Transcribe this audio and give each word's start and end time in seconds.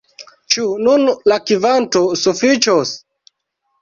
Ĉu 0.53 0.63
nun 0.87 1.05
la 1.31 1.37
kvanto 1.51 2.03
sufiĉos? 2.25 2.95